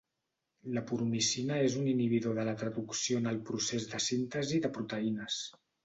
La 0.77 0.81
puromicina 0.91 1.59
és 1.67 1.77
un 1.83 1.85
inhibidor 1.93 2.35
de 2.39 2.47
la 2.49 2.57
traducció 2.65 3.23
en 3.23 3.33
el 3.35 3.41
procés 3.53 3.89
de 3.97 4.05
síntesi 4.11 4.65
de 4.67 4.77
proteïnes. 4.81 5.43